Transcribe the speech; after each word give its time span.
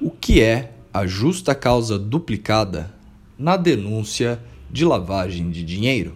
O 0.00 0.12
que 0.12 0.40
é 0.40 0.74
a 0.94 1.08
justa 1.08 1.56
causa 1.56 1.98
duplicada 1.98 2.94
na 3.36 3.56
denúncia 3.56 4.40
de 4.70 4.84
lavagem 4.84 5.50
de 5.50 5.64
dinheiro? 5.64 6.14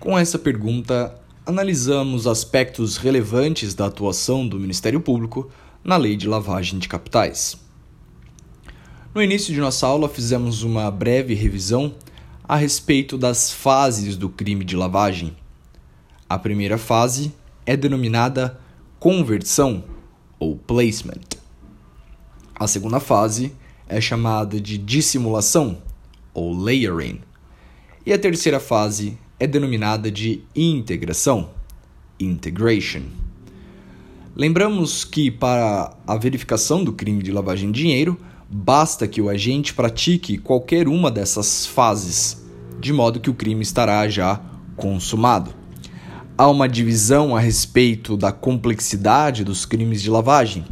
Com 0.00 0.18
essa 0.18 0.36
pergunta, 0.36 1.16
analisamos 1.46 2.26
aspectos 2.26 2.96
relevantes 2.96 3.76
da 3.76 3.86
atuação 3.86 4.48
do 4.48 4.58
Ministério 4.58 5.00
Público 5.00 5.52
na 5.84 5.96
Lei 5.96 6.16
de 6.16 6.26
Lavagem 6.26 6.80
de 6.80 6.88
Capitais. 6.88 7.56
No 9.14 9.22
início 9.22 9.54
de 9.54 9.60
nossa 9.60 9.86
aula, 9.86 10.08
fizemos 10.08 10.64
uma 10.64 10.90
breve 10.90 11.34
revisão 11.34 11.94
a 12.42 12.56
respeito 12.56 13.16
das 13.16 13.52
fases 13.52 14.16
do 14.16 14.28
crime 14.28 14.64
de 14.64 14.74
lavagem. 14.74 15.36
A 16.28 16.36
primeira 16.36 16.76
fase 16.76 17.32
é 17.64 17.76
denominada 17.76 18.58
conversão 18.98 19.84
ou 20.40 20.56
placement. 20.56 21.39
A 22.60 22.66
segunda 22.66 23.00
fase 23.00 23.54
é 23.88 24.02
chamada 24.02 24.60
de 24.60 24.76
dissimulação 24.76 25.78
ou 26.34 26.52
layering. 26.52 27.18
E 28.04 28.12
a 28.12 28.18
terceira 28.18 28.60
fase 28.60 29.16
é 29.38 29.46
denominada 29.46 30.10
de 30.10 30.42
integração, 30.54 31.48
integration. 32.20 33.04
Lembramos 34.36 35.06
que 35.06 35.30
para 35.30 35.96
a 36.06 36.18
verificação 36.18 36.84
do 36.84 36.92
crime 36.92 37.22
de 37.22 37.32
lavagem 37.32 37.72
de 37.72 37.80
dinheiro, 37.80 38.20
basta 38.50 39.08
que 39.08 39.22
o 39.22 39.30
agente 39.30 39.72
pratique 39.72 40.36
qualquer 40.36 40.86
uma 40.86 41.10
dessas 41.10 41.64
fases, 41.64 42.44
de 42.78 42.92
modo 42.92 43.20
que 43.20 43.30
o 43.30 43.34
crime 43.34 43.62
estará 43.62 44.06
já 44.06 44.38
consumado. 44.76 45.54
Há 46.36 46.46
uma 46.46 46.68
divisão 46.68 47.34
a 47.34 47.40
respeito 47.40 48.18
da 48.18 48.30
complexidade 48.32 49.44
dos 49.44 49.64
crimes 49.64 50.02
de 50.02 50.10
lavagem. 50.10 50.66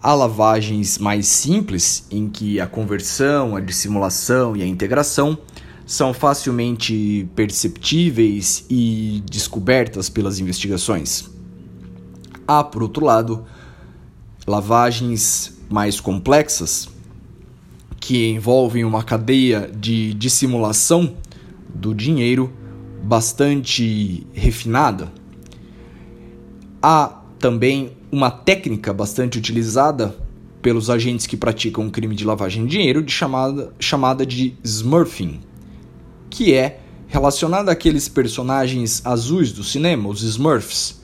Há 0.00 0.14
lavagens 0.14 0.96
mais 0.98 1.26
simples, 1.26 2.06
em 2.10 2.28
que 2.28 2.60
a 2.60 2.66
conversão, 2.66 3.56
a 3.56 3.60
dissimulação 3.60 4.56
e 4.56 4.62
a 4.62 4.66
integração 4.66 5.36
são 5.84 6.14
facilmente 6.14 7.28
perceptíveis 7.34 8.64
e 8.70 9.22
descobertas 9.28 10.08
pelas 10.08 10.38
investigações. 10.38 11.28
Há, 12.46 12.62
por 12.62 12.82
outro 12.82 13.04
lado, 13.04 13.44
lavagens 14.46 15.58
mais 15.68 15.98
complexas, 15.98 16.88
que 17.98 18.28
envolvem 18.28 18.84
uma 18.84 19.02
cadeia 19.02 19.70
de 19.74 20.14
dissimulação 20.14 21.16
do 21.74 21.92
dinheiro 21.92 22.52
bastante 23.02 24.26
refinada. 24.32 25.12
Há 26.80 27.17
também 27.38 27.92
uma 28.10 28.30
técnica 28.30 28.92
bastante 28.92 29.38
utilizada 29.38 30.14
pelos 30.60 30.90
agentes 30.90 31.26
que 31.26 31.36
praticam 31.36 31.86
o 31.86 31.90
crime 31.90 32.14
de 32.14 32.24
lavagem 32.24 32.66
de 32.66 32.72
dinheiro 32.72 33.02
de 33.02 33.12
chamada, 33.12 33.72
chamada 33.78 34.26
de 34.26 34.56
smurfing, 34.64 35.40
que 36.28 36.52
é 36.52 36.80
relacionada 37.08 37.72
àqueles 37.72 38.08
personagens 38.08 39.04
azuis 39.04 39.50
do 39.52 39.64
cinema, 39.64 40.08
os 40.08 40.22
Smurfs. 40.22 41.00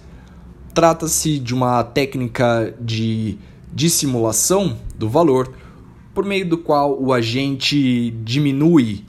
Trata-se 0.75 1.39
de 1.39 1.55
uma 1.55 1.83
técnica 1.83 2.75
de 2.81 3.39
dissimulação 3.73 4.77
do 4.97 5.09
valor 5.09 5.53
por 6.13 6.25
meio 6.25 6.49
do 6.49 6.59
qual 6.59 7.01
o 7.01 7.13
agente 7.13 8.11
diminui 8.23 9.05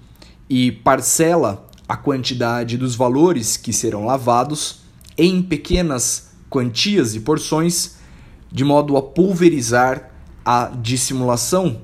e 0.50 0.72
parcela 0.72 1.68
a 1.88 1.98
quantidade 1.98 2.78
dos 2.78 2.96
valores 2.96 3.58
que 3.58 3.74
serão 3.74 4.06
lavados 4.06 4.80
em 5.18 5.42
pequenas 5.42 6.35
quantias 6.56 7.16
e 7.16 7.20
porções, 7.20 7.98
de 8.50 8.64
modo 8.64 8.96
a 8.96 9.02
pulverizar 9.02 10.10
a 10.46 10.68
dissimulação 10.68 11.82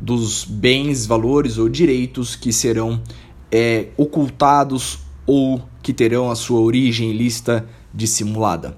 dos 0.00 0.44
bens, 0.44 1.06
valores 1.06 1.56
ou 1.56 1.68
direitos 1.68 2.34
que 2.34 2.52
serão 2.52 3.00
é, 3.48 3.90
ocultados 3.96 4.98
ou 5.24 5.62
que 5.80 5.92
terão 5.92 6.32
a 6.32 6.34
sua 6.34 6.58
origem 6.58 7.12
ilícita 7.12 7.68
dissimulada. 7.94 8.76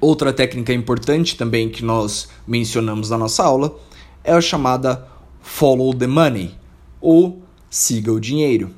Outra 0.00 0.32
técnica 0.32 0.72
importante 0.72 1.36
também 1.36 1.68
que 1.68 1.84
nós 1.84 2.30
mencionamos 2.46 3.10
na 3.10 3.18
nossa 3.18 3.44
aula 3.44 3.78
é 4.24 4.32
a 4.32 4.40
chamada 4.40 5.06
Follow 5.42 5.92
the 5.92 6.06
Money, 6.06 6.54
ou 6.98 7.42
Siga 7.68 8.10
o 8.10 8.18
Dinheiro, 8.18 8.70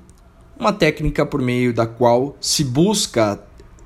uma 0.59 0.73
técnica 0.73 1.25
por 1.25 1.41
meio 1.41 1.73
da 1.73 1.87
qual 1.87 2.37
se 2.41 2.65
busca 2.65 3.41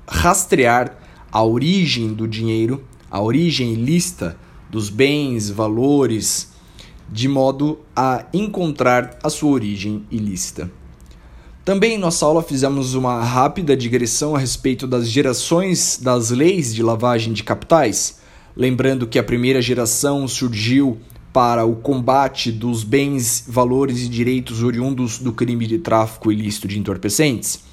rastrear 0.07 1.02
a 1.33 1.43
origem 1.43 2.13
do 2.13 2.27
dinheiro, 2.27 2.83
a 3.09 3.19
origem 3.19 3.73
ilícita 3.73 4.37
dos 4.69 4.87
bens, 4.87 5.49
valores, 5.49 6.53
de 7.11 7.27
modo 7.27 7.79
a 7.95 8.25
encontrar 8.31 9.17
a 9.23 9.31
sua 9.31 9.49
origem 9.49 10.05
ilícita. 10.11 10.71
Também 11.65 11.95
em 11.95 11.97
nossa 11.97 12.23
aula 12.23 12.43
fizemos 12.43 12.93
uma 12.93 13.23
rápida 13.23 13.75
digressão 13.75 14.35
a 14.35 14.39
respeito 14.39 14.85
das 14.85 15.09
gerações 15.09 15.99
das 15.99 16.29
leis 16.29 16.71
de 16.71 16.83
lavagem 16.83 17.33
de 17.33 17.41
capitais, 17.41 18.19
lembrando 18.55 19.07
que 19.07 19.17
a 19.17 19.23
primeira 19.23 19.59
geração 19.59 20.27
surgiu 20.27 20.99
para 21.31 21.65
o 21.65 21.77
combate 21.77 22.51
dos 22.51 22.83
bens, 22.83 23.43
valores 23.47 24.01
e 24.01 24.07
direitos 24.07 24.61
oriundos 24.61 25.17
do 25.17 25.33
crime 25.33 25.65
de 25.65 25.79
tráfico 25.79 26.31
ilícito 26.31 26.67
de 26.67 26.77
entorpecentes. 26.77 27.72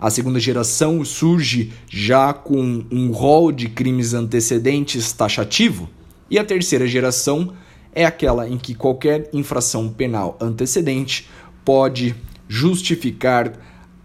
A 0.00 0.10
segunda 0.10 0.38
geração 0.38 1.04
surge 1.04 1.72
já 1.88 2.32
com 2.32 2.84
um 2.90 3.10
rol 3.10 3.50
de 3.50 3.68
crimes 3.68 4.14
antecedentes 4.14 5.12
taxativo, 5.12 5.88
e 6.30 6.38
a 6.38 6.44
terceira 6.44 6.86
geração 6.86 7.52
é 7.92 8.04
aquela 8.04 8.48
em 8.48 8.56
que 8.56 8.76
qualquer 8.76 9.28
infração 9.32 9.88
penal 9.88 10.38
antecedente 10.40 11.28
pode 11.64 12.14
justificar 12.46 13.52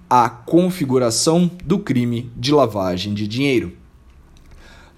a 0.09 0.30
configuração 0.30 1.50
do 1.64 1.78
crime 1.78 2.31
de 2.36 2.52
lavagem 2.52 3.14
de 3.14 3.28
dinheiro. 3.28 3.74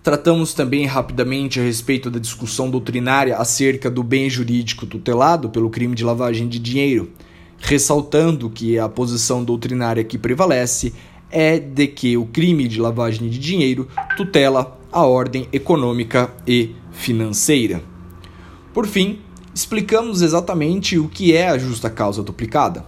Tratamos 0.02 0.54
também 0.54 0.86
rapidamente 0.86 1.60
a 1.60 1.64
respeito 1.64 2.10
da 2.10 2.20
discussão 2.20 2.70
doutrinária 2.70 3.36
acerca 3.38 3.90
do 3.90 4.04
bem 4.04 4.30
jurídico 4.30 4.86
tutelado 4.86 5.50
pelo 5.50 5.70
crime 5.70 5.96
de 5.96 6.04
lavagem 6.04 6.48
de 6.48 6.60
dinheiro, 6.60 7.12
ressaltando 7.60 8.50
que 8.50 8.78
a 8.78 8.88
posição 8.88 9.44
doutrinária 9.44 10.04
que 10.04 10.18
prevalece 10.18 10.94
é 11.32 11.60
de 11.60 11.88
que 11.88 12.16
o 12.16 12.26
crime 12.26 12.68
de 12.68 12.80
lavagem 12.80 13.30
de 13.30 13.40
dinheiro 13.40 13.88
tutela 14.16 14.78
a 14.92 15.06
ordem 15.06 15.48
econômica 15.52 16.34
e 16.48 16.76
financeira. 16.92 17.82
Por 18.74 18.88
fim, 18.88 19.20
explicamos 19.54 20.22
exatamente 20.22 20.98
o 20.98 21.10
que 21.10 21.36
é 21.36 21.50
a 21.50 21.58
justa 21.58 21.90
causa 21.90 22.24
duplicada. 22.24 22.86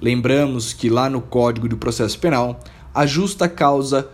Lembramos 0.00 0.72
que 0.72 0.88
lá 0.88 1.10
no 1.10 1.20
Código 1.20 1.68
do 1.68 1.76
Processo 1.76 2.18
Penal, 2.18 2.60
a 2.94 3.06
justa 3.06 3.48
causa 3.48 4.08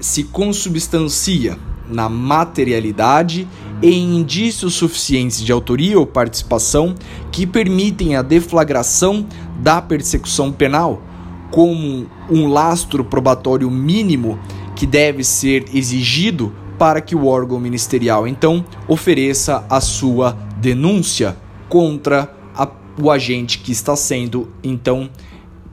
se 0.00 0.24
consubstancia 0.24 1.58
na 1.92 2.08
materialidade 2.08 3.46
e 3.82 3.94
indícios 3.94 4.74
suficientes 4.74 5.42
de 5.42 5.52
autoria 5.52 5.98
ou 5.98 6.06
participação 6.06 6.94
que 7.30 7.46
permitem 7.46 8.16
a 8.16 8.22
deflagração 8.22 9.26
da 9.60 9.82
persecução 9.82 10.52
penal, 10.52 11.02
como 11.50 12.06
um 12.30 12.48
lastro 12.48 13.04
probatório 13.04 13.70
mínimo 13.70 14.38
que 14.74 14.86
deve 14.86 15.22
ser 15.22 15.66
exigido 15.74 16.52
para 16.78 17.00
que 17.00 17.14
o 17.14 17.26
órgão 17.26 17.60
ministerial 17.60 18.26
então 18.26 18.64
ofereça 18.88 19.64
a 19.68 19.80
sua 19.80 20.36
denúncia 20.56 21.36
contra 21.68 22.34
a, 22.54 22.68
o 23.00 23.10
agente 23.10 23.58
que 23.58 23.72
está 23.72 23.94
sendo 23.94 24.48
então 24.64 25.10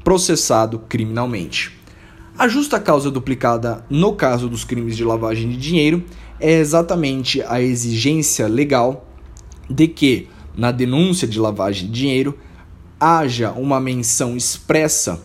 processado 0.03 0.79
criminalmente. 0.87 1.78
A 2.39 2.47
justa 2.47 2.79
causa 2.79 3.11
duplicada 3.11 3.83
no 3.89 4.13
caso 4.13 4.47
dos 4.47 4.63
crimes 4.63 4.95
de 4.95 5.03
lavagem 5.03 5.49
de 5.49 5.57
dinheiro 5.57 6.05
é 6.39 6.53
exatamente 6.53 7.41
a 7.41 7.61
exigência 7.61 8.47
legal 8.47 9.05
de 9.69 9.89
que, 9.89 10.29
na 10.55 10.71
denúncia 10.71 11.27
de 11.27 11.37
lavagem 11.37 11.87
de 11.87 11.91
dinheiro, 11.91 12.39
haja 12.97 13.51
uma 13.51 13.77
menção 13.81 14.37
expressa 14.37 15.21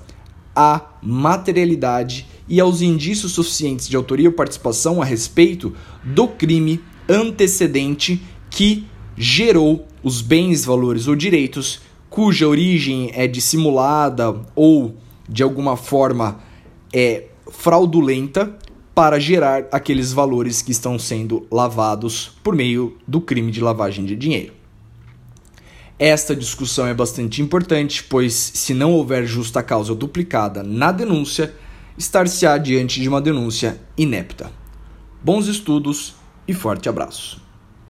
à 0.56 0.80
materialidade 1.00 2.26
e 2.48 2.58
aos 2.58 2.82
indícios 2.82 3.30
suficientes 3.30 3.88
de 3.88 3.94
autoria 3.94 4.28
ou 4.28 4.34
participação 4.34 5.00
a 5.00 5.04
respeito 5.04 5.72
do 6.02 6.26
crime 6.26 6.80
antecedente 7.08 8.20
que 8.50 8.88
gerou 9.16 9.86
os 10.02 10.20
bens, 10.20 10.64
valores 10.64 11.06
ou 11.06 11.14
direitos 11.14 11.80
cuja 12.10 12.48
origem 12.48 13.12
é 13.14 13.28
dissimulada 13.28 14.34
ou 14.56 14.96
de 15.28 15.44
alguma 15.44 15.76
forma 15.76 16.40
é 16.94 17.24
fraudulenta 17.50 18.56
para 18.94 19.18
gerar 19.18 19.66
aqueles 19.72 20.12
valores 20.12 20.62
que 20.62 20.70
estão 20.70 20.96
sendo 20.96 21.46
lavados 21.50 22.30
por 22.44 22.54
meio 22.54 22.96
do 23.06 23.20
crime 23.20 23.50
de 23.50 23.60
lavagem 23.60 24.04
de 24.04 24.14
dinheiro. 24.14 24.52
Esta 25.98 26.34
discussão 26.34 26.86
é 26.86 26.94
bastante 26.94 27.42
importante, 27.42 28.04
pois 28.04 28.32
se 28.32 28.72
não 28.72 28.92
houver 28.92 29.26
justa 29.26 29.62
causa 29.62 29.94
duplicada 29.94 30.62
na 30.62 30.92
denúncia, 30.92 31.54
estar-se-á 31.98 32.56
diante 32.58 33.00
de 33.00 33.08
uma 33.08 33.20
denúncia 33.20 33.80
inepta. 33.96 34.50
Bons 35.22 35.48
estudos 35.48 36.14
e 36.46 36.54
forte 36.54 36.88
abraço. 36.88 37.43